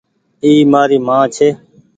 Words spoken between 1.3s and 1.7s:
ڇي۔